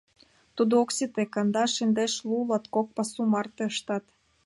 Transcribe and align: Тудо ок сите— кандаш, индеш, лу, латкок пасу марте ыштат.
Тудо 0.55 0.73
ок 0.83 0.89
сите— 0.95 1.23
кандаш, 1.33 1.71
индеш, 1.83 2.13
лу, 2.27 2.37
латкок 2.49 2.87
пасу 2.95 3.21
марте 3.33 3.63
ыштат. 3.71 4.05